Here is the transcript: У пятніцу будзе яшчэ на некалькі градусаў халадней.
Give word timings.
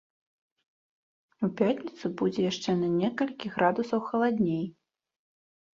У 1.47 1.51
пятніцу 1.61 2.05
будзе 2.23 2.41
яшчэ 2.51 2.71
на 2.81 2.89
некалькі 2.99 3.47
градусаў 3.59 3.99
халадней. 4.11 4.63